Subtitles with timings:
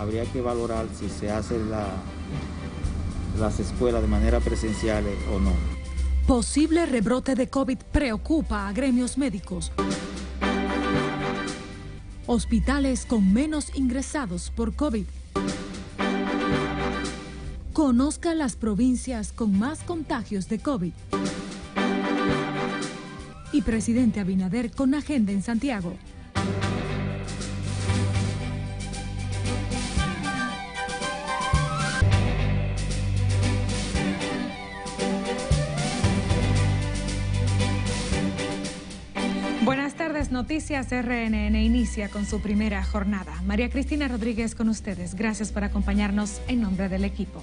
[0.00, 1.70] habría que valorar si se hacen
[3.38, 5.52] las escuelas de manera presencial o no.
[6.26, 9.72] Posible rebrote de COVID preocupa a gremios médicos.
[12.26, 15.04] Hospitales con menos ingresados por COVID.
[17.74, 20.92] Conozca las provincias con más contagios de COVID.
[23.52, 25.94] Y presidente Abinader con agenda en Santiago.
[40.30, 43.42] Noticias RNN inicia con su primera jornada.
[43.44, 45.16] María Cristina Rodríguez con ustedes.
[45.16, 47.42] Gracias por acompañarnos en nombre del equipo.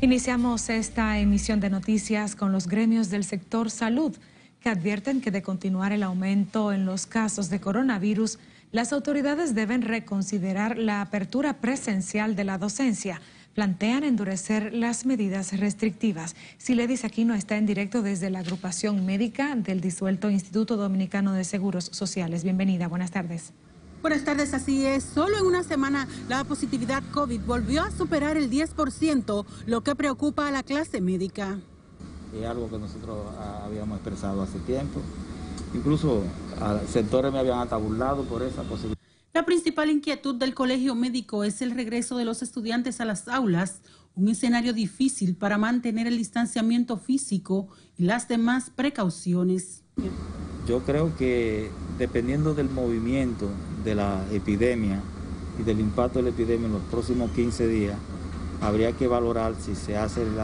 [0.00, 4.16] Iniciamos esta emisión de noticias con los gremios del sector salud
[4.60, 8.38] que advierten que de continuar el aumento en los casos de coronavirus,
[8.72, 13.20] las autoridades deben reconsiderar la apertura presencial de la docencia
[13.54, 16.36] plantean endurecer las medidas restrictivas.
[16.58, 21.86] Siledis Aquino está en directo desde la agrupación médica del disuelto Instituto Dominicano de Seguros
[21.92, 22.44] Sociales.
[22.44, 23.52] Bienvenida, buenas tardes.
[24.02, 25.04] Buenas tardes, así es.
[25.04, 30.48] Solo en una semana la positividad COVID volvió a superar el 10%, lo que preocupa
[30.48, 31.58] a la clase médica.
[32.34, 33.26] Es algo que nosotros
[33.62, 35.00] habíamos expresado hace tiempo.
[35.74, 36.22] Incluso
[36.88, 38.98] sectores me habían atabulado por esa posibilidad.
[39.32, 43.80] La principal inquietud del colegio médico es el regreso de los estudiantes a las aulas,
[44.16, 49.84] un escenario difícil para mantener el distanciamiento físico y las demás precauciones.
[50.66, 53.48] Yo creo que dependiendo del movimiento
[53.84, 55.00] de la epidemia
[55.60, 57.96] y del impacto de la epidemia en los próximos 15 días,
[58.60, 60.36] habría que valorar si se hacen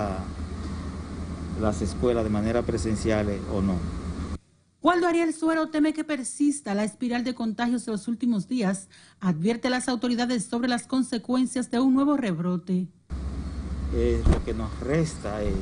[1.61, 3.96] las escuelas de manera presencial o no.
[4.83, 8.89] Waldo Ariel Suero teme que persista la espiral de contagios de los últimos días.
[9.21, 12.87] Advierte a las autoridades sobre las consecuencias de un nuevo rebrote.
[13.95, 15.55] Eh, lo que nos resta es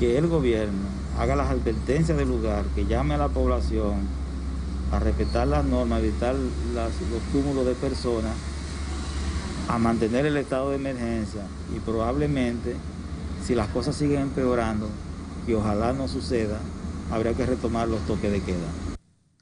[0.00, 0.88] que el gobierno
[1.18, 3.94] haga las advertencias del lugar, que llame a la población
[4.90, 8.34] a respetar las normas, evitar los cúmulos de personas,
[9.68, 11.42] a mantener el estado de emergencia
[11.74, 12.76] y probablemente,
[13.44, 14.88] si las cosas siguen empeorando,
[15.46, 16.58] y ojalá no suceda,
[17.10, 18.68] habría que retomar los toques de queda.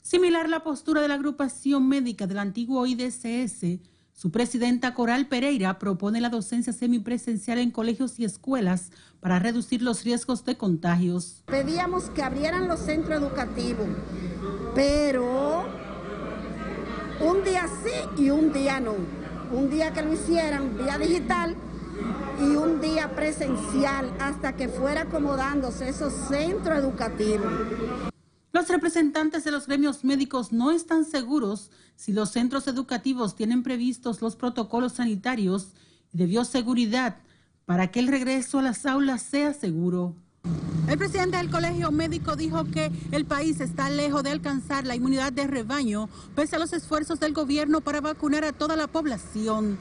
[0.03, 3.81] Similar la postura de la agrupación médica del antiguo IDCS,
[4.13, 10.05] su presidenta Coral Pereira propone la docencia semipresencial en colegios y escuelas para reducir los
[10.05, 11.43] riesgos de contagios.
[11.47, 13.89] Pedíamos que abrieran los centros educativos,
[14.75, 15.65] pero
[17.21, 18.95] un día sí y un día no.
[19.53, 21.57] Un día que lo hicieran vía digital
[22.41, 27.53] y un día presencial hasta que fuera acomodándose esos centros educativos.
[28.53, 34.23] Los representantes de los gremios médicos no están seguros si los centros educativos tienen previstos
[34.23, 35.73] los protocolos sanitarios
[36.12, 37.17] y de bioseguridad
[37.67, 40.15] para que el regreso a las aulas sea seguro.
[40.89, 45.33] El presidente del Colegio Médico dijo que el país está lejos de alcanzar la inmunidad
[45.33, 49.78] de rebaño, pese a los esfuerzos del gobierno para vacunar a toda la población.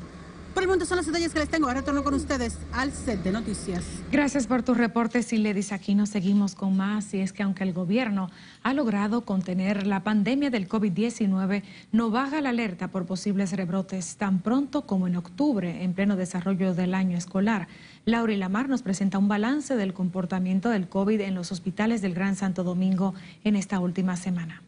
[0.53, 1.67] Por el momento son los detalles que les tengo.
[1.67, 3.83] Ahora retorno con ustedes al set de noticias.
[4.11, 7.11] Gracias por tus reportes, dice Aquí nos seguimos con más.
[7.15, 8.29] Y es que aunque el gobierno
[8.61, 14.39] ha logrado contener la pandemia del COVID-19, no baja la alerta por posibles rebrotes tan
[14.39, 17.67] pronto como en octubre, en pleno desarrollo del año escolar.
[18.05, 22.35] Laura Lamar nos presenta un balance del comportamiento del COVID en los hospitales del Gran
[22.35, 24.61] Santo Domingo en esta última semana.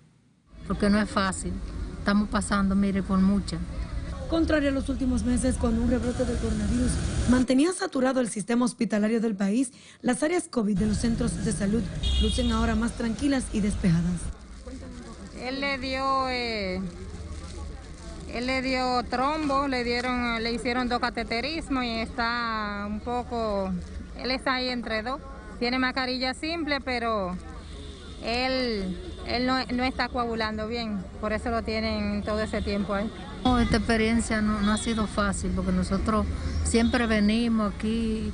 [0.68, 1.54] Porque no es fácil.
[2.00, 3.58] Estamos pasando, mire, por mucha.
[4.30, 6.92] Contrario a los últimos meses, cuando un rebrote del coronavirus
[7.30, 9.72] mantenía saturado el sistema hospitalario del país,
[10.02, 11.84] las áreas COVID de los centros de salud
[12.22, 14.22] lucen ahora más tranquilas y despejadas.
[15.40, 16.82] Él le dio, eh,
[18.34, 23.72] él le dio trombo, le dieron, le hicieron dos cateterismos y está un poco,
[24.18, 25.22] él está ahí entre dos.
[25.60, 27.38] Tiene mascarilla simple, pero
[28.24, 33.10] él, él no, no está coagulando bien, por eso lo tienen todo ese tiempo ahí.
[33.62, 36.26] Esta experiencia no, ha sido fácil porque nosotros
[36.64, 38.32] siempre venimos aquí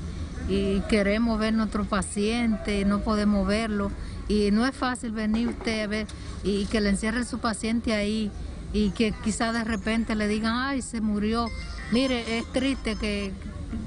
[0.47, 3.91] y queremos ver nuestro paciente y no podemos verlo.
[4.29, 6.07] Y no es fácil venir usted a ver
[6.43, 8.31] y que le encierre su paciente ahí
[8.71, 11.47] y que quizá de repente le digan, ay, se murió.
[11.91, 13.33] Mire, es triste que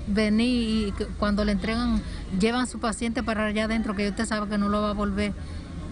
[0.06, 2.02] venir y cuando le entregan,
[2.38, 5.32] llevan su paciente para allá adentro, que usted sabe que no lo va a volver,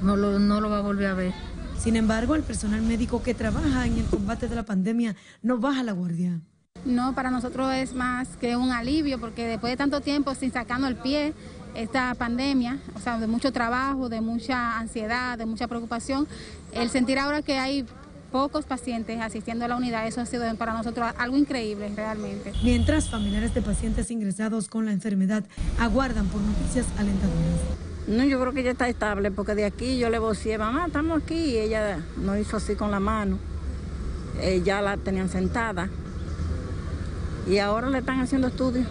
[0.02, 1.32] no no lo va a volver a ver.
[1.78, 5.82] Sin embargo, el personal médico que trabaja en el combate de la pandemia no baja
[5.82, 6.40] la guardia.
[6.84, 10.90] No, para nosotros es más que un alivio porque después de tanto tiempo sin sacarnos
[10.90, 11.34] el pie,
[11.75, 16.28] esta pandemia, o sea, de mucho trabajo, de mucha ansiedad, de mucha preocupación,
[16.72, 17.84] el sentir ahora que hay
[18.31, 22.52] pocos pacientes asistiendo a la unidad, eso ha sido para nosotros algo increíble realmente.
[22.62, 25.44] Mientras familiares de pacientes ingresados con la enfermedad
[25.78, 27.92] aguardan por noticias alentadoras.
[28.06, 31.22] No, yo creo que ella está estable porque de aquí yo le vocié, mamá, estamos
[31.22, 33.38] aquí y ella no hizo así con la mano.
[34.64, 35.88] ya la tenían sentada
[37.49, 38.87] y ahora le están haciendo estudios.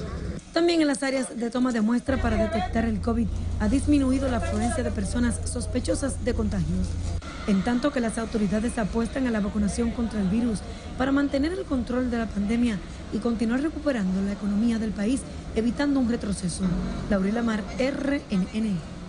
[0.53, 3.27] También en las áreas de toma de muestra para detectar el COVID
[3.59, 6.87] ha disminuido la afluencia de personas sospechosas de contagios,
[7.47, 10.59] en tanto que las autoridades apuestan a la vacunación contra el virus
[10.97, 12.77] para mantener el control de la pandemia
[13.13, 15.21] y continuar recuperando la economía del país,
[15.55, 16.63] evitando un retroceso.
[17.09, 19.00] Laurila Mar, RNN.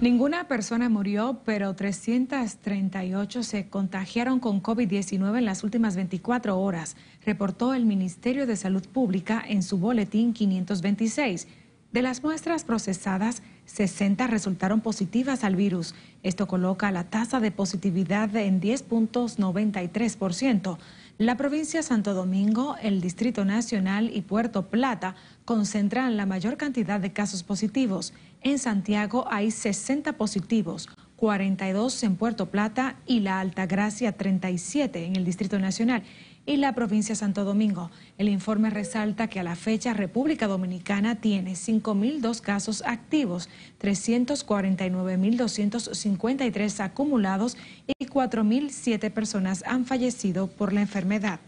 [0.00, 6.94] Ninguna persona murió, pero 338 se contagiaron con COVID-19 en las últimas 24 horas,
[7.26, 11.48] reportó el Ministerio de Salud Pública en su boletín 526.
[11.90, 15.96] De las muestras procesadas, 60 resultaron positivas al virus.
[16.22, 20.78] Esto coloca la tasa de positividad en 10.93%.
[21.18, 27.12] La provincia Santo Domingo, el Distrito Nacional y Puerto Plata concentran la mayor cantidad de
[27.12, 28.14] casos positivos.
[28.40, 35.24] En Santiago hay 60 positivos, 42 en Puerto Plata y La Altagracia 37 en el
[35.24, 36.04] Distrito Nacional
[36.46, 37.90] y la provincia de Santo Domingo.
[38.16, 43.50] El informe resalta que a la fecha República Dominicana tiene 5.002 casos activos,
[43.80, 51.40] 349.253 acumulados y 4.007 personas han fallecido por la enfermedad.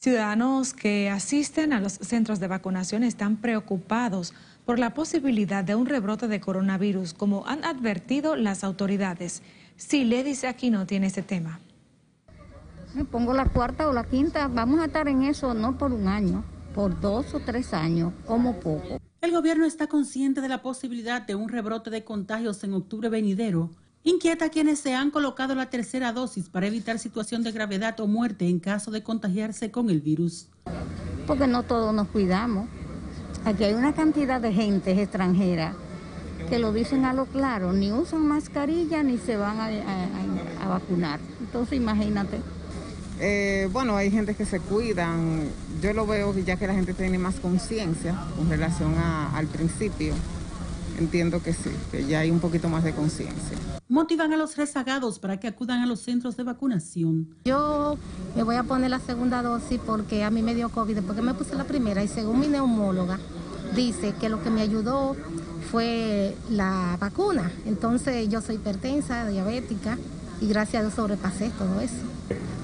[0.00, 4.32] Ciudadanos que asisten a los centros de vacunación están preocupados
[4.64, 9.42] por la posibilidad de un rebrote de coronavirus, como han advertido las autoridades.
[9.76, 11.58] Si le dice aquí no tiene ese tema.
[12.98, 16.08] Me pongo la cuarta o la quinta, vamos a estar en eso no por un
[16.08, 16.42] año,
[16.74, 18.98] por dos o tres años, como poco.
[19.20, 23.70] El gobierno está consciente de la posibilidad de un rebrote de contagios en octubre venidero.
[24.02, 28.08] Inquieta a quienes se han colocado la tercera dosis para evitar situación de gravedad o
[28.08, 30.48] muerte en caso de contagiarse con el virus.
[31.28, 32.68] Porque no todos nos cuidamos.
[33.44, 35.76] Aquí hay una cantidad de gente extranjera
[36.50, 41.20] que lo dicen a lo claro, ni usan mascarilla ni se van a, vacunar.
[41.38, 42.40] Entonces imagínate.
[43.20, 45.48] Eh, bueno, hay gente que se cuidan.
[45.82, 50.14] Yo lo veo ya que la gente tiene más conciencia con relación al principio.
[50.98, 53.56] Entiendo que sí, que ya hay un poquito más de conciencia.
[53.88, 57.28] Motivan a los rezagados para que acudan a los centros de vacunación.
[57.44, 57.96] Yo
[58.34, 61.34] me voy a poner la segunda dosis porque a mí me dio COVID, porque me
[61.34, 63.18] puse la primera y según mi neumóloga
[63.76, 65.16] dice que lo que me ayudó
[65.70, 67.52] fue la vacuna.
[67.64, 69.98] Entonces yo soy hipertensa, diabética
[70.40, 71.96] y gracias a Dios sobrepasé todo eso.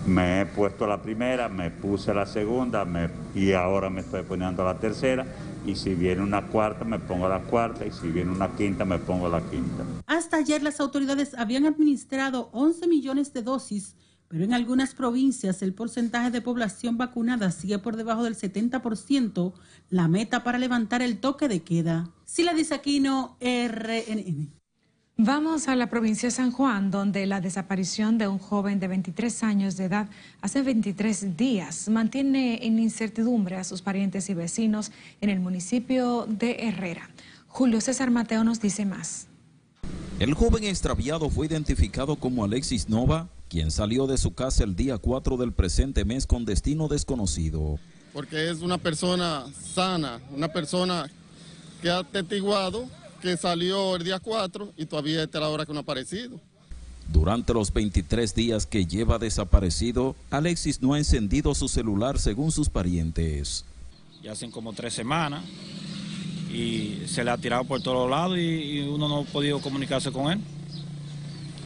[0.07, 2.87] Me he puesto la primera, me puse la segunda
[3.35, 5.27] y ahora me estoy poniendo la tercera
[5.67, 8.99] y si viene una cuarta me pongo la cuarta y si viene una quinta me
[8.99, 9.83] pongo la quinta.
[10.07, 13.97] Hasta ayer las autoridades habían administrado 11 millones de dosis,
[14.29, 19.55] pero en algunas provincias el porcentaje de población vacunada sigue por debajo del 70%,
[19.89, 22.11] la meta para levantar el toque de queda.
[22.27, 24.54] Sila Disaquino, RNN.
[25.17, 29.45] Vamos a la provincia de San Juan, donde la desaparición de un joven de 23
[29.45, 30.09] años de edad
[30.41, 34.91] hace 23 días mantiene en incertidumbre a sus parientes y vecinos
[35.21, 37.11] en el municipio de Herrera.
[37.47, 39.29] Julio César Mateo nos dice más.
[40.19, 44.99] El joven extraviado fue identificado como Alexis Nova, quien salió de su casa el día
[44.99, 47.79] 4 del presente mes con destino desconocido.
[48.13, 51.09] Porque es una persona sana, una persona
[51.81, 52.89] que ha atestiguado
[53.25, 56.39] que salió el día 4 y todavía está la hora que no ha aparecido.
[57.11, 62.69] Durante los 23 días que lleva desaparecido, Alexis no ha encendido su celular según sus
[62.69, 63.65] parientes.
[64.23, 65.43] Ya hacen como tres semanas
[66.53, 70.31] y se le ha tirado por todos lados y, uno no ha podido comunicarse con
[70.31, 70.41] él.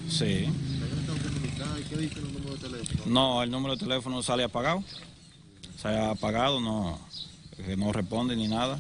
[0.08, 0.46] Sí.
[1.90, 3.02] ¿Qué dice el número de teléfono?
[3.06, 4.84] No, el número de teléfono sale apagado.
[5.82, 7.00] Se ha apagado, no,
[7.76, 8.78] no responde ni nada.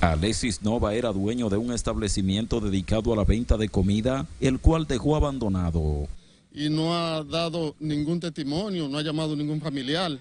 [0.00, 4.86] Alexis Nova era dueño de un establecimiento dedicado a la venta de comida, el cual
[4.86, 6.08] dejó abandonado.
[6.52, 10.18] Y no ha dado ningún testimonio, no ha llamado ningún familiar.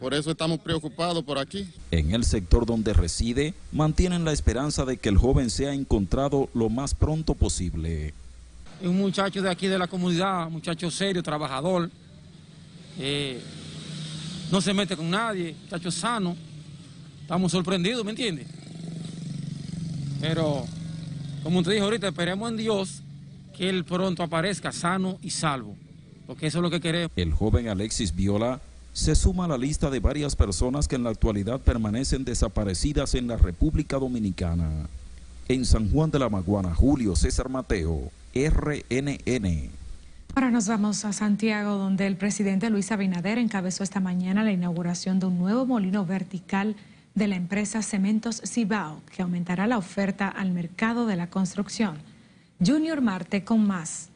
[0.00, 1.68] Por eso estamos preocupados por aquí.
[1.90, 6.68] En el sector donde reside, mantienen la esperanza de que el joven sea encontrado lo
[6.68, 8.14] más pronto posible.
[8.80, 11.90] Es un muchacho de aquí de la comunidad, muchacho serio, trabajador.
[12.98, 13.40] Eh,
[14.52, 16.36] no se mete con nadie, muchacho sano.
[17.22, 18.46] Estamos sorprendidos, ¿me entiendes?
[20.20, 20.64] Pero,
[21.42, 23.02] como te dije ahorita, esperemos en Dios
[23.56, 25.76] que Él pronto aparezca sano y salvo,
[26.26, 27.10] porque eso es lo que queremos.
[27.16, 28.60] El joven Alexis Viola
[28.92, 33.28] se suma a la lista de varias personas que en la actualidad permanecen desaparecidas en
[33.28, 34.88] la República Dominicana.
[35.48, 39.70] En San Juan de la Maguana, Julio César Mateo, RNN.
[40.34, 45.18] Ahora nos vamos a Santiago, donde el presidente Luis Abinader encabezó esta mañana la inauguración
[45.20, 46.76] de un nuevo molino vertical
[47.14, 51.98] de la empresa Cementos Cibao, que aumentará la oferta al mercado de la construcción.
[52.64, 54.10] Junior Marte con más.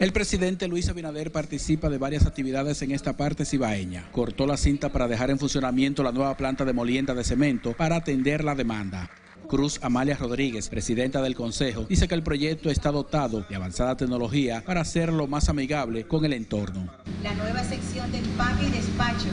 [0.00, 4.08] El presidente Luis Abinader participa de varias actividades en esta parte cibaeña.
[4.12, 7.96] Cortó la cinta para dejar en funcionamiento la nueva planta de molienda de cemento para
[7.96, 9.10] atender la demanda.
[9.48, 14.62] Cruz Amalia Rodríguez, presidenta del Consejo, dice que el proyecto está dotado de avanzada tecnología
[14.64, 16.86] para hacerlo más amigable con el entorno.
[17.24, 19.26] La nueva sección de empaque y despacho,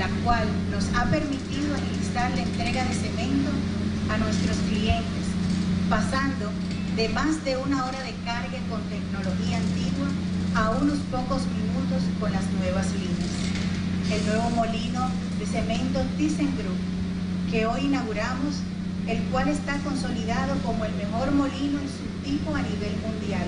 [0.00, 3.50] la cual nos ha permitido agilizar la entrega de cemento
[4.08, 5.26] a nuestros clientes,
[5.90, 6.48] pasando
[6.96, 10.08] de más de una hora de carga con tecnología antigua
[10.54, 13.28] a unos pocos minutos con las nuevas líneas.
[14.10, 15.06] El nuevo molino
[15.38, 16.80] de cemento ThyssenKrupp
[17.50, 18.56] que hoy inauguramos,
[19.06, 23.46] el cual está consolidado como el mejor molino en su tipo a nivel mundial,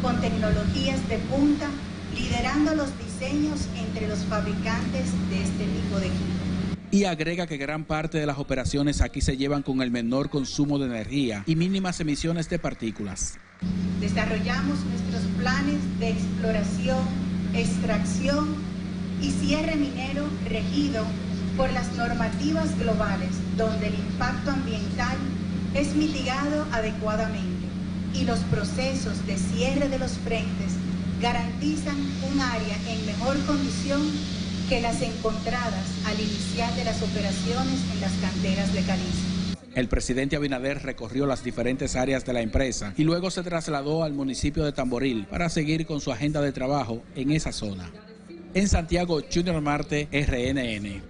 [0.00, 1.66] con tecnologías de punta,
[2.14, 6.38] liderando los diseños entre los fabricantes de este tipo de equipo
[6.90, 10.78] y agrega que gran parte de las operaciones aquí se llevan con el menor consumo
[10.78, 13.34] de energía y mínimas emisiones de partículas.
[14.00, 17.04] Desarrollamos nuestros planes de exploración,
[17.54, 18.54] extracción
[19.20, 21.04] y cierre minero regido
[21.58, 25.18] por las normativas globales donde el impacto ambiental
[25.74, 27.66] es mitigado adecuadamente
[28.14, 30.72] y los procesos de cierre de los frentes
[31.20, 31.96] garantizan
[32.32, 34.00] un área en mejor condición
[34.68, 39.28] que las encontradas al iniciar de las operaciones en las canteras de Caliza.
[39.74, 44.12] El presidente Abinader recorrió las diferentes áreas de la empresa y luego se trasladó al
[44.12, 47.90] municipio de Tamboril para seguir con su agenda de trabajo en esa zona.
[48.54, 51.02] En Santiago, Junior Marte, RNN.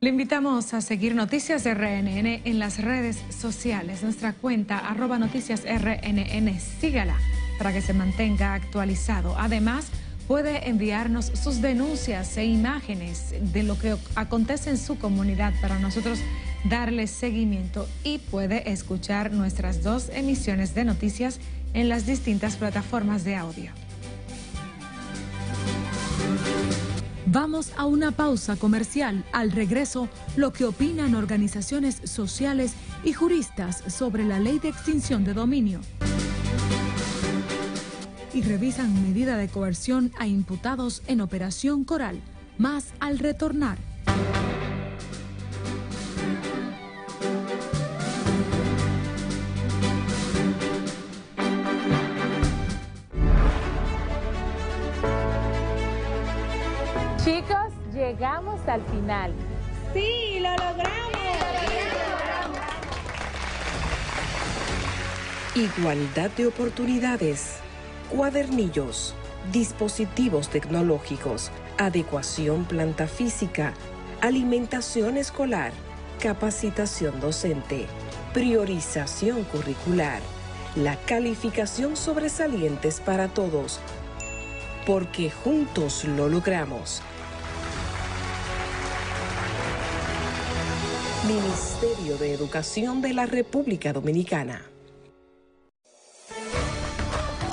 [0.00, 4.02] Le invitamos a seguir Noticias RNN en las redes sociales.
[4.02, 6.60] Nuestra cuenta arroba noticias RNN.
[6.80, 7.16] Sígala
[7.58, 9.36] para que se mantenga actualizado.
[9.38, 9.86] Además,
[10.26, 16.18] puede enviarnos sus denuncias e imágenes de lo que acontece en su comunidad para nosotros
[16.68, 21.38] darle seguimiento y puede escuchar nuestras dos emisiones de noticias
[21.74, 23.70] en las distintas plataformas de audio.
[27.26, 29.24] Vamos a una pausa comercial.
[29.32, 32.72] Al regreso, lo que opinan organizaciones sociales
[33.04, 35.80] y juristas sobre la ley de extinción de dominio
[38.36, 42.20] y revisan medida de coerción a imputados en Operación Coral,
[42.58, 43.78] más al retornar.
[57.24, 59.32] Chicos, llegamos al final.
[59.94, 61.06] Sí, lo logramos.
[65.54, 67.62] Igualdad de oportunidades
[68.10, 69.14] cuadernillos,
[69.52, 73.74] dispositivos tecnológicos, adecuación planta física,
[74.20, 75.72] alimentación escolar,
[76.20, 77.86] capacitación docente,
[78.32, 80.20] priorización curricular,
[80.76, 83.80] la calificación sobresalientes para todos,
[84.86, 87.02] porque juntos lo logramos.
[91.26, 94.75] Ministerio de Educación de la República Dominicana.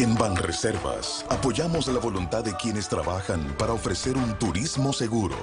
[0.04, 5.38] En Banreservas apoyamos la voluntad de quienes trabajan para ofrecer un turismo seguro.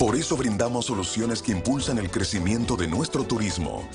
[0.00, 3.88] Por eso brindamos soluciones que impulsan el crecimiento de nuestro turismo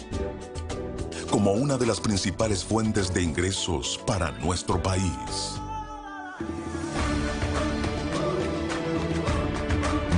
[1.30, 5.60] como una de las principales fuentes de ingresos para nuestro país.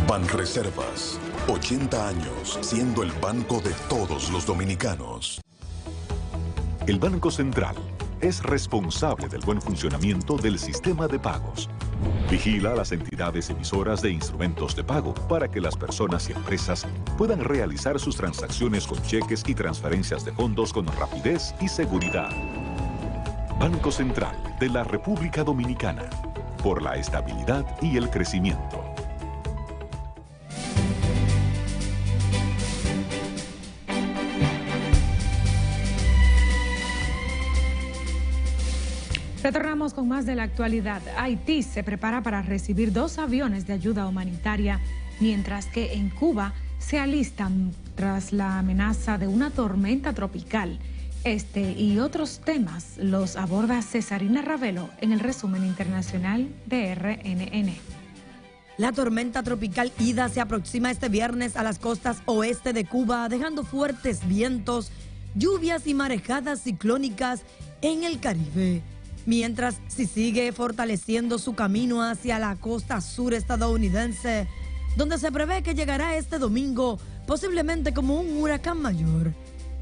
[0.08, 1.18] Banreservas,
[1.48, 5.42] 80 años siendo el banco de todos los dominicanos.
[6.88, 7.76] El Banco Central
[8.22, 11.68] es responsable del buen funcionamiento del sistema de pagos.
[12.30, 16.86] Vigila las entidades emisoras de instrumentos de pago para que las personas y empresas
[17.18, 22.30] puedan realizar sus transacciones con cheques y transferencias de fondos con rapidez y seguridad.
[23.60, 26.08] Banco Central de la República Dominicana,
[26.62, 28.95] por la estabilidad y el crecimiento.
[39.94, 41.00] Con más de la actualidad.
[41.16, 44.80] Haití se prepara para recibir dos aviones de ayuda humanitaria,
[45.20, 50.80] mientras que en Cuba se alistan tras la amenaza de una tormenta tropical.
[51.24, 57.76] Este y otros temas los aborda Cesarina Ravelo en el resumen internacional de RNN.
[58.78, 63.64] La tormenta tropical Ida se aproxima este viernes a las costas oeste de Cuba, dejando
[63.64, 64.92] fuertes vientos,
[65.36, 67.44] lluvias y marejadas ciclónicas
[67.84, 68.82] en el Caribe.
[69.26, 74.48] Mientras si sigue fortaleciendo su camino hacia la costa sur estadounidense,
[74.96, 79.34] donde se prevé que llegará este domingo posiblemente como un huracán mayor.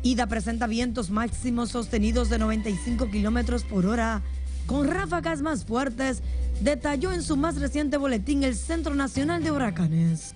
[0.01, 4.21] Ida presenta vientos máximos sostenidos de 95 kilómetros por hora,
[4.65, 6.21] con ráfagas más fuertes,
[6.62, 10.35] detalló en su más reciente boletín el Centro Nacional de Huracanes.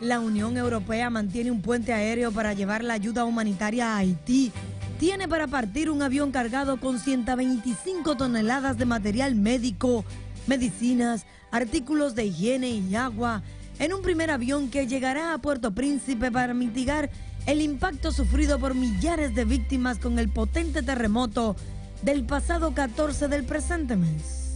[0.00, 4.52] La Unión Europea mantiene un puente aéreo para llevar la ayuda humanitaria a Haití.
[4.98, 10.04] Tiene para partir un avión cargado con 125 toneladas de material médico,
[10.46, 13.42] medicinas, artículos de higiene y agua,
[13.80, 17.10] en un primer avión que llegará a Puerto Príncipe para mitigar
[17.46, 21.56] el impacto sufrido por millares de víctimas con el potente terremoto
[22.02, 24.54] del pasado 14 del presente mes.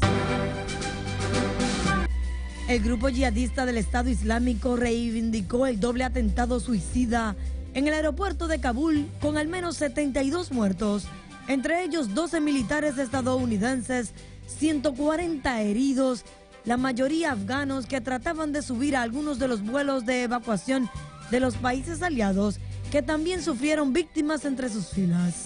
[2.68, 7.34] El grupo yihadista del Estado Islámico reivindicó el doble atentado suicida
[7.74, 11.06] en el aeropuerto de Kabul con al menos 72 muertos,
[11.46, 14.12] entre ellos 12 militares estadounidenses,
[14.46, 16.24] 140 heridos
[16.64, 20.90] la mayoría afganos que trataban de subir a algunos de los vuelos de evacuación
[21.30, 22.58] de los países aliados
[22.90, 25.44] que también sufrieron víctimas entre sus filas.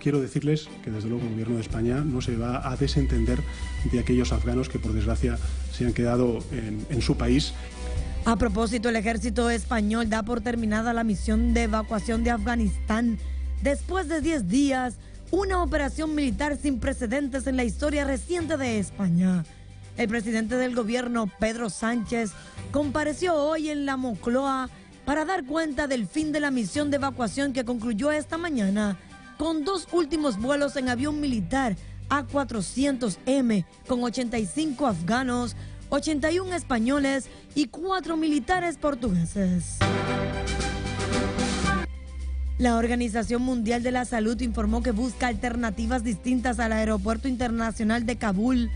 [0.00, 3.38] Quiero decirles que desde luego el gobierno de España no se va a desentender
[3.90, 5.38] de aquellos afganos que por desgracia
[5.72, 7.54] se han quedado en, en su país.
[8.26, 13.18] A propósito, el ejército español da por terminada la misión de evacuación de Afganistán
[13.62, 14.94] después de 10 días
[15.30, 19.44] una operación militar sin precedentes en la historia reciente de España.
[19.98, 22.32] El presidente del gobierno, Pedro Sánchez,
[22.72, 24.70] compareció hoy en la Mocloa
[25.04, 28.96] para dar cuenta del fin de la misión de evacuación que concluyó esta mañana
[29.36, 31.76] con dos últimos vuelos en avión militar
[32.08, 35.56] A400M con 85 afganos,
[35.94, 39.78] 81 españoles y cuatro militares portugueses.
[42.58, 48.16] La Organización Mundial de la Salud informó que busca alternativas distintas al Aeropuerto Internacional de
[48.16, 48.70] Kabul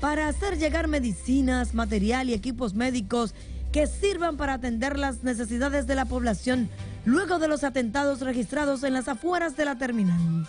[0.00, 3.34] para hacer llegar medicinas, material y equipos médicos
[3.72, 6.68] que sirvan para atender las necesidades de la población
[7.04, 10.46] luego de los atentados registrados en las afueras de la terminal.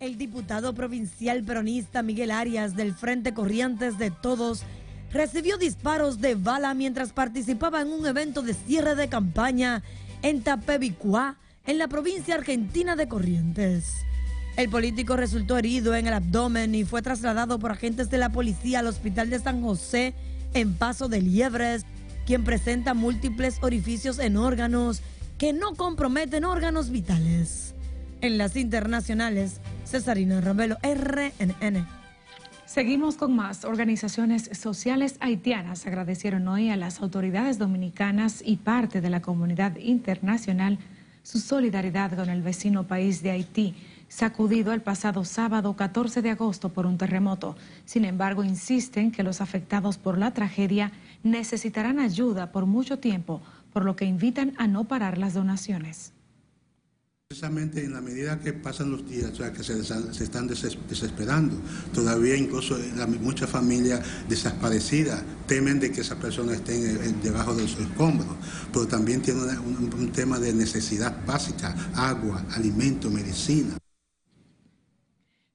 [0.00, 4.62] El diputado provincial peronista Miguel Arias del Frente Corrientes de Todos
[5.12, 9.82] recibió disparos de bala mientras participaba en un evento de cierre de campaña
[10.22, 11.36] en Tapebicuá,
[11.66, 13.92] en la provincia argentina de Corrientes.
[14.56, 18.78] El político resultó herido en el abdomen y fue trasladado por agentes de la policía
[18.78, 20.14] al hospital de San José
[20.54, 21.84] en Paso de Liebres,
[22.24, 25.02] quien presenta múltiples orificios en órganos
[25.36, 27.74] que no comprometen órganos vitales.
[28.22, 31.86] En las internacionales, Cesarina Ramelo, RNN.
[32.66, 33.64] Seguimos con más.
[33.64, 40.78] Organizaciones sociales haitianas agradecieron hoy a las autoridades dominicanas y parte de la comunidad internacional
[41.22, 43.74] su solidaridad con el vecino país de Haití,
[44.08, 47.56] sacudido el pasado sábado 14 de agosto por un terremoto.
[47.86, 53.40] Sin embargo, insisten que los afectados por la tragedia necesitarán ayuda por mucho tiempo,
[53.72, 56.12] por lo que invitan a no parar las donaciones.
[57.30, 61.54] Precisamente en la medida que pasan los días, o sea, que se, están desesperando,
[61.94, 62.76] todavía incluso
[63.20, 68.26] muchas familias desaparecidas temen de que esas personas estén debajo de los escombros,
[68.72, 73.76] pero también tiene un, un tema de necesidad básica, agua, alimento, medicina.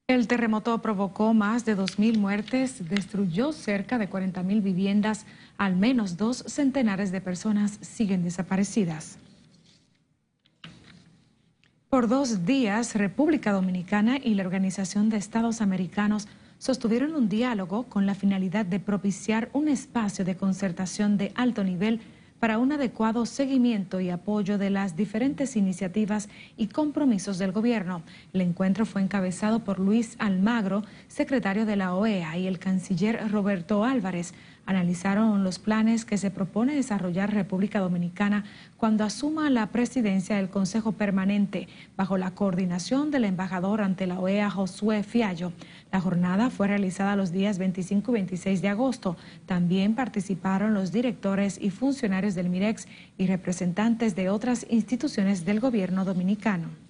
[0.06, 5.26] El terremoto provocó más de 2.000 muertes, destruyó cerca de 40.000 viviendas,
[5.58, 9.18] al menos dos centenares de personas siguen desaparecidas.
[11.88, 16.26] Por dos días, República Dominicana y la Organización de Estados Americanos
[16.58, 22.00] sostuvieron un diálogo con la finalidad de propiciar un espacio de concertación de alto nivel
[22.40, 28.02] para un adecuado seguimiento y apoyo de las diferentes iniciativas y compromisos del gobierno.
[28.32, 33.84] El encuentro fue encabezado por Luis Almagro, secretario de la OEA, y el canciller Roberto
[33.84, 34.34] Álvarez,
[34.66, 38.44] analizaron los planes que se propone desarrollar República Dominicana
[38.76, 44.50] cuando asuma la presidencia del Consejo Permanente bajo la coordinación del embajador ante la OEA
[44.50, 45.52] Josué Fiallo.
[45.92, 49.16] La jornada fue realizada los días 25 y 26 de agosto.
[49.46, 56.04] También participaron los directores y funcionarios del MIREX y representantes de otras instituciones del gobierno
[56.04, 56.85] dominicano.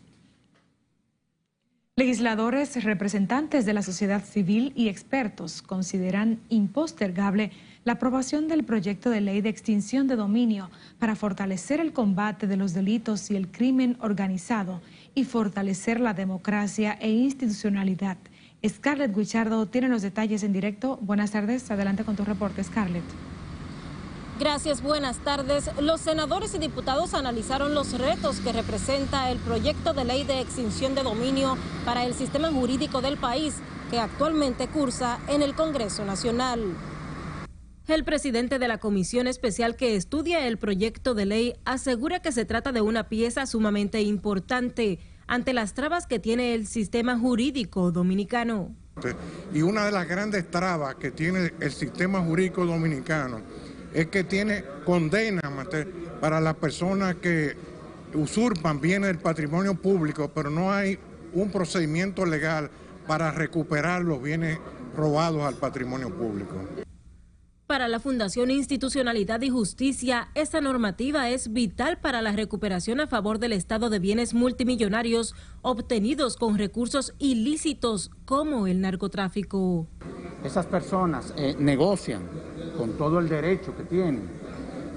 [1.99, 7.53] Legisladores, representantes de la sociedad civil y expertos consideran impostergable
[7.85, 12.59] la aprobación del proyecto de ley de extinción de dominio para fortalecer el combate de
[12.59, 14.83] los delitos y el crimen organizado
[15.15, 18.19] y fortalecer la democracia e institucionalidad.
[18.69, 20.99] Scarlett Guichardo tiene los detalles en directo.
[21.01, 23.05] Buenas tardes, adelante con tu reporte, Scarlett.
[24.39, 25.71] Gracias, buenas tardes.
[25.81, 30.95] Los senadores y diputados analizaron los retos que representa el proyecto de ley de extinción
[30.95, 33.55] de dominio para el sistema jurídico del país
[33.91, 36.61] que actualmente cursa en el Congreso Nacional.
[37.89, 42.45] El presidente de la comisión especial que estudia el proyecto de ley asegura que se
[42.45, 48.75] trata de una pieza sumamente importante ante las trabas que tiene el sistema jurídico dominicano.
[49.55, 53.41] Y una de las grandes trabas que tiene el sistema jurídico dominicano
[53.97, 55.41] es que tiene condena
[56.21, 57.57] para las personas que
[58.13, 60.99] usurpan bienes del patrimonio público, pero no hay
[61.33, 62.71] un procedimiento legal
[63.07, 64.59] para recuperar los bienes
[64.95, 66.57] robados al patrimonio público.
[67.67, 73.39] Para la Fundación Institucionalidad y Justicia, esta normativa es vital para la recuperación a favor
[73.39, 79.87] del Estado de bienes multimillonarios obtenidos con recursos ilícitos como el narcotráfico.
[80.45, 82.46] Esas personas eh, negocian
[82.77, 84.23] con todo el derecho que tienen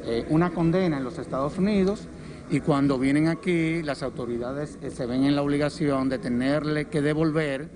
[0.05, 2.07] eh, una condena en los Estados Unidos
[2.49, 7.01] y cuando vienen aquí las autoridades eh, se ven en la obligación de tenerle que
[7.01, 7.69] devolver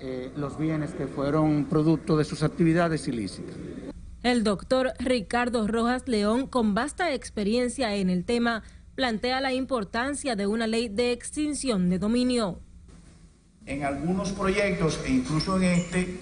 [0.00, 3.54] eh, los bienes que fueron producto de sus actividades ilícitas.
[4.22, 8.62] El doctor Ricardo Rojas León, con vasta experiencia en el tema,
[8.94, 12.60] plantea la importancia de una ley de extinción de dominio.
[13.66, 16.18] En algunos proyectos e incluso en este,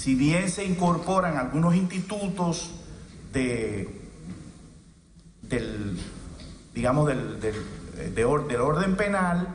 [0.00, 2.70] si bien se incorporan algunos institutos
[3.34, 3.86] de,
[5.42, 6.00] del,
[6.74, 9.48] digamos, del, del, orden penal,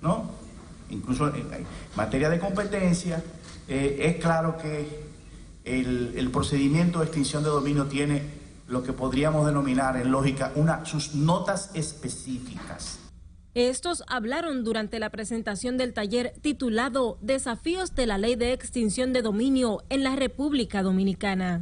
[0.00, 0.30] ¿no?
[0.88, 1.46] incluso en
[1.94, 3.22] materia de competencia,
[3.68, 5.10] eh, es claro que
[5.64, 8.22] el, procedimiento de extinción de dominio tiene
[8.68, 10.52] lo que podríamos denominar en lógica
[10.84, 13.01] sus notas específicas.
[13.54, 19.20] Estos hablaron durante la presentación del taller titulado Desafíos de la Ley de Extinción de
[19.20, 21.60] Dominio en la República Dominicana.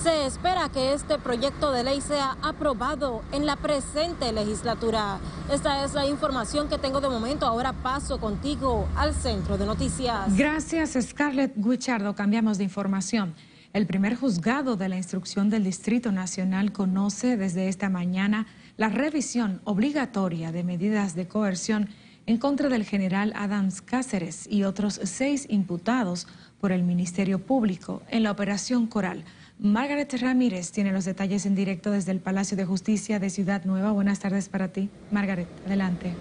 [0.00, 5.18] Se espera que este proyecto de ley sea aprobado en la presente legislatura.
[5.52, 7.46] Esta es la información que tengo de momento.
[7.46, 10.36] Ahora paso contigo al centro de noticias.
[10.36, 12.14] Gracias, Scarlett Guichardo.
[12.14, 13.34] Cambiamos de información.
[13.72, 18.46] El primer juzgado de la instrucción del Distrito Nacional conoce desde esta mañana
[18.78, 21.88] la revisión obligatoria de medidas de coerción
[22.26, 26.28] en contra del general Adams Cáceres y otros seis imputados
[26.60, 29.24] por el Ministerio Público en la Operación Coral.
[29.58, 33.90] Margaret Ramírez tiene los detalles en directo desde el Palacio de Justicia de Ciudad Nueva.
[33.90, 34.88] Buenas tardes para ti.
[35.10, 36.12] Margaret, adelante.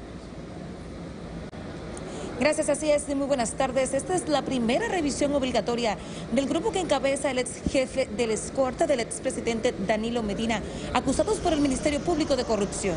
[2.39, 3.07] Gracias, así es.
[3.15, 3.95] Muy buenas tardes.
[3.95, 5.97] Esta es la primera revisión obligatoria
[6.31, 10.61] del grupo que encabeza el ex jefe de la escorta del expresidente Danilo Medina,
[10.93, 12.95] acusados por el Ministerio Público de corrupción.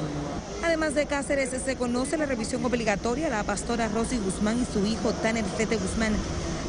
[0.62, 4.85] Además de Cáceres, se conoce la revisión obligatoria a la pastora Rosy Guzmán y su
[4.85, 6.12] hijo Tanner Fete Guzmán,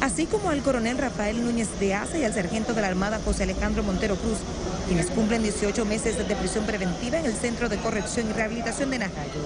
[0.00, 3.42] así como al coronel Rafael Núñez de Asa y al sargento de la Armada José
[3.42, 4.38] Alejandro Montero Cruz,
[4.86, 9.00] quienes cumplen 18 meses de prisión preventiva en el Centro de Corrección y Rehabilitación de
[9.00, 9.42] Najayo.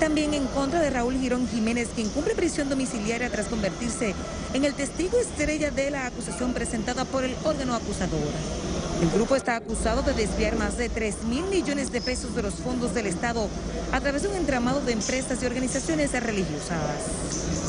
[0.00, 4.14] También en contra de Raúl Girón Jiménez, quien cumple prisión domiciliaria tras convertirse
[4.54, 8.69] en el testigo estrella de la acusación presentada por el órgano acusador.
[9.00, 12.56] El grupo está acusado de desviar más de 3 mil millones de pesos de los
[12.56, 13.48] fondos del Estado
[13.92, 16.80] a través de un entramado de empresas y organizaciones religiosas.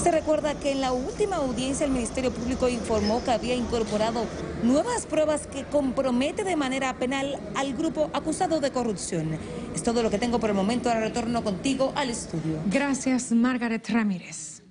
[0.03, 4.25] Se recuerda que en la última audiencia el Ministerio Público informó que había incorporado
[4.61, 9.37] nuevas pruebas que compromete de manera penal al grupo acusado de corrupción.
[9.73, 10.89] Es todo lo que tengo por el momento.
[10.89, 12.59] Ahora retorno contigo al estudio.
[12.65, 14.63] Gracias, Margaret Ramírez.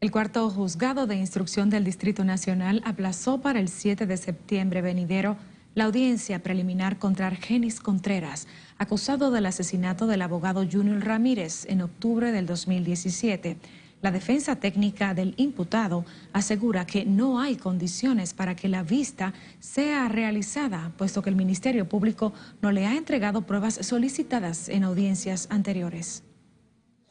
[0.00, 5.36] El cuarto juzgado de instrucción del Distrito Nacional aplazó para el 7 de septiembre venidero
[5.78, 12.32] la audiencia preliminar contra Argenis Contreras, acusado del asesinato del abogado Junior Ramírez en octubre
[12.32, 13.56] del 2017.
[14.02, 20.08] La defensa técnica del imputado asegura que no hay condiciones para que la vista sea
[20.08, 26.24] realizada, puesto que el Ministerio Público no le ha entregado pruebas solicitadas en audiencias anteriores.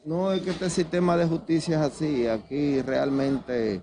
[0.04, 3.80] No es que este sistema de justicia es así, aquí realmente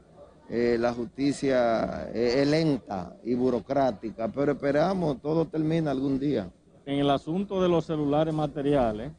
[0.49, 6.49] eh, la justicia es lenta y burocrática, pero esperamos, todo termina algún día.
[6.85, 9.11] En el asunto de los celulares materiales,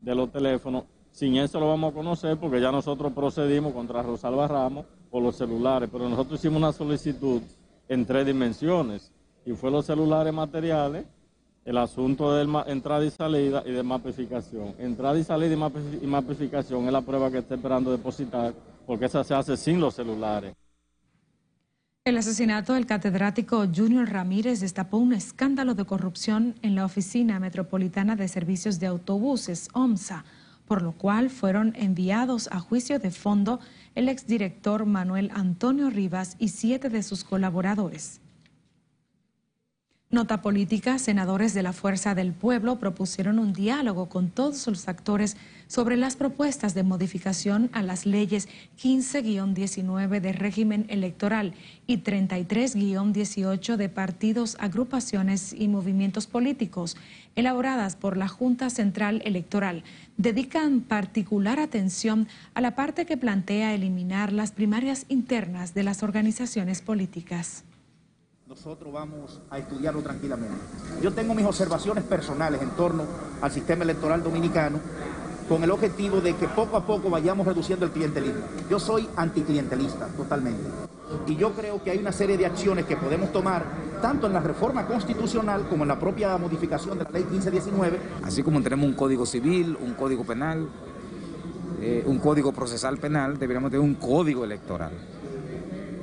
[0.00, 4.46] de los teléfonos, sin eso lo vamos a conocer porque ya nosotros procedimos contra Rosalba
[4.46, 7.42] Ramos por los celulares, pero nosotros hicimos una solicitud
[7.88, 9.12] en tres dimensiones
[9.44, 11.06] y fue los celulares materiales,
[11.64, 14.74] el asunto de entrada y salida y de mapificación.
[14.78, 15.54] Entrada y salida
[16.02, 18.54] y mapificación es la prueba que está esperando depositar
[18.88, 20.54] porque esa se hace sin los celulares.
[22.06, 28.16] El asesinato del catedrático Junior Ramírez destapó un escándalo de corrupción en la Oficina Metropolitana
[28.16, 30.24] de Servicios de Autobuses, OMSA
[30.66, 33.58] por lo cual fueron enviados a juicio de fondo
[33.94, 38.20] el exdirector Manuel Antonio Rivas y siete de sus colaboradores.
[40.10, 45.36] Nota política, senadores de la Fuerza del Pueblo propusieron un diálogo con todos los actores
[45.66, 48.48] sobre las propuestas de modificación a las leyes
[48.82, 51.52] 15-19 de régimen electoral
[51.86, 56.96] y 33-18 de partidos, agrupaciones y movimientos políticos,
[57.36, 59.84] elaboradas por la Junta Central Electoral.
[60.16, 66.80] Dedican particular atención a la parte que plantea eliminar las primarias internas de las organizaciones
[66.80, 67.64] políticas
[68.48, 70.56] nosotros vamos a estudiarlo tranquilamente.
[71.02, 73.04] Yo tengo mis observaciones personales en torno
[73.42, 74.80] al sistema electoral dominicano
[75.46, 78.40] con el objetivo de que poco a poco vayamos reduciendo el clientelismo.
[78.70, 80.64] Yo soy anticlientelista totalmente.
[81.26, 83.66] Y yo creo que hay una serie de acciones que podemos tomar
[84.00, 87.98] tanto en la reforma constitucional como en la propia modificación de la ley 1519.
[88.24, 90.66] Así como tenemos un código civil, un código penal,
[91.82, 94.92] eh, un código procesal penal, deberíamos tener un código electoral.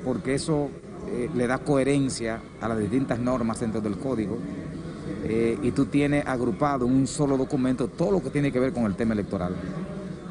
[0.04, 0.70] Porque eso
[1.08, 4.38] eh, le da coherencia a las distintas normas dentro del código
[5.24, 8.74] eh, y tú tienes agrupado en un solo documento todo lo que tiene que ver
[8.74, 9.56] con el tema electoral.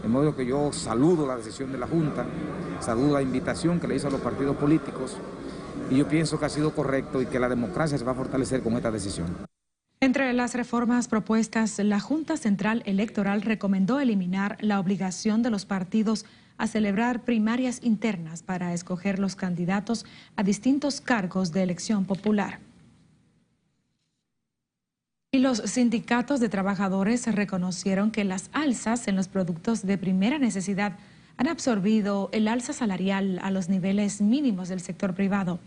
[0.02, 2.24] De modo que yo saludo la decisión de la Junta,
[2.80, 5.16] saludo la invitación que le hizo a los partidos políticos
[5.90, 8.62] y yo pienso que ha sido correcto y que la democracia se va a fortalecer
[8.62, 9.26] con esta decisión.
[10.00, 16.26] Entre las reformas propuestas, la Junta Central Electoral recomendó eliminar la obligación de los partidos
[16.58, 20.04] a celebrar primarias internas para escoger los candidatos
[20.36, 22.60] a distintos cargos de elección popular.
[25.32, 30.96] Y los sindicatos de trabajadores reconocieron que las alzas en los productos de primera necesidad
[31.36, 35.58] han absorbido el alza salarial a los niveles mínimos del sector privado.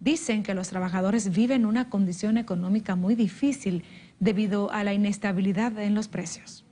[0.00, 3.84] Dicen que los trabajadores viven una condición económica muy difícil
[4.20, 6.64] debido a la inestabilidad en los precios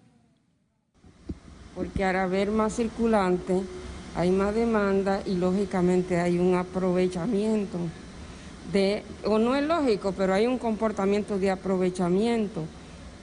[1.75, 3.63] porque al haber más circulante
[4.15, 7.79] hay más demanda y lógicamente hay un aprovechamiento
[8.73, 12.65] de, o no es lógico, pero hay un comportamiento de aprovechamiento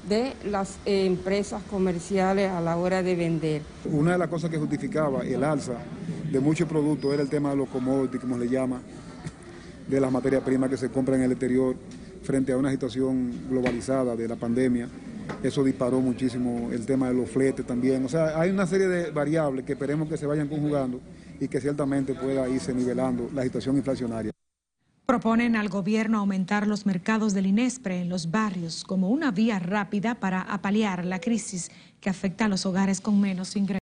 [0.08, 3.62] de las empresas comerciales a la hora de vender.
[3.86, 5.74] Una de las cosas que justificaba el alza
[6.32, 8.82] de muchos productos era el tema de los commodities, como le llama,
[9.88, 11.76] de las materias primas que se compran en el exterior
[12.24, 14.88] frente a una situación globalizada de la pandemia
[15.44, 18.06] eso disparó muchísimo el tema de los fletes también.
[18.06, 21.00] O sea, hay una serie de variables que esperemos que se vayan conjugando
[21.40, 24.32] y que ciertamente pueda irse nivelando la situación inflacionaria.
[25.06, 30.16] Proponen al gobierno aumentar los mercados del INESPRE en los barrios como una vía rápida
[30.16, 33.78] para apalear la crisis que afecta a los hogares con menos ingresos.